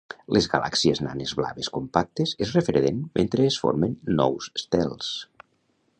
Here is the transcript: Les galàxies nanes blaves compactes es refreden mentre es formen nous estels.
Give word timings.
Les 0.35 0.45
galàxies 0.53 1.01
nanes 1.07 1.33
blaves 1.41 1.69
compactes 1.75 2.33
es 2.47 2.55
refreden 2.57 3.03
mentre 3.21 3.45
es 3.51 3.61
formen 3.67 3.95
nous 4.21 4.49
estels. 4.63 5.17